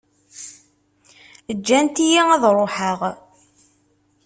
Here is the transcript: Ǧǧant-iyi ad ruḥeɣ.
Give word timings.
Ǧǧant-iyi 1.57 2.21
ad 2.35 2.43
ruḥeɣ. 2.55 2.99